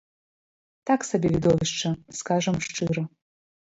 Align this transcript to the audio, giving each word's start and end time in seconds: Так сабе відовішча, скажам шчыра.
Так 0.89 1.05
сабе 1.09 1.29
відовішча, 1.35 1.89
скажам 2.21 2.55
шчыра. 2.69 3.03